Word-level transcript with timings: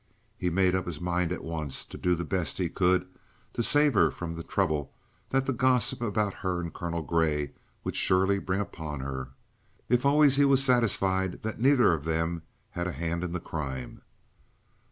He 0.35 0.49
made 0.49 0.73
up 0.73 0.87
his 0.87 0.99
mind 0.99 1.31
at 1.31 1.43
once 1.43 1.85
to 1.85 1.95
do 1.95 2.15
the 2.15 2.23
best 2.25 2.57
he 2.57 2.69
could 2.69 3.07
to 3.53 3.61
save 3.61 3.93
her 3.93 4.09
from 4.09 4.33
the 4.33 4.41
trouble 4.41 4.91
that 5.29 5.45
the 5.45 5.53
gossip 5.53 6.01
about 6.01 6.33
her 6.41 6.59
and 6.59 6.73
Colonel 6.73 7.03
Grey 7.03 7.53
would 7.83 7.95
surely 7.95 8.39
bring 8.39 8.59
upon 8.61 9.01
her 9.01 9.27
if 9.89 10.03
always 10.03 10.37
he 10.37 10.45
were 10.45 10.57
satisfied 10.57 11.43
that 11.43 11.61
neither 11.61 11.93
of 11.93 12.05
them 12.05 12.41
had 12.71 12.87
a 12.87 12.91
hand 12.93 13.23
in 13.23 13.31
the 13.31 13.39
crime. 13.39 14.01